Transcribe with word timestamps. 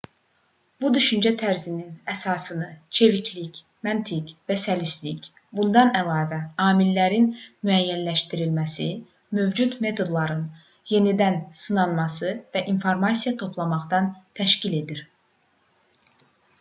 bu 0.83 0.89
düşüncə 0.95 1.31
tərzinin 1.39 1.89
əsasını 2.13 2.69
çeviklik 2.99 3.59
məntiq 3.87 4.31
və 4.51 4.57
səlistlik 4.63 5.27
bundan 5.59 5.91
əlavə 5.99 6.39
amillərin 6.69 7.29
müəyyənləşdirilməsi 7.69 8.89
mövcud 9.41 9.77
metodların 9.89 10.43
yenidən 10.95 11.39
sınanması 11.67 12.33
və 12.57 12.67
informasiya 12.75 13.37
toplamaqdan 13.45 14.09
təşkil 14.43 14.79
edir 14.83 15.05